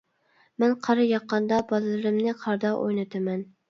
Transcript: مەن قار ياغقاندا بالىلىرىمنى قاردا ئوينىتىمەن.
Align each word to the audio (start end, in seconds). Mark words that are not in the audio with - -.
مەن 0.63 0.73
قار 0.87 1.03
ياغقاندا 1.05 1.61
بالىلىرىمنى 1.71 2.37
قاردا 2.45 2.77
ئوينىتىمەن. 2.83 3.51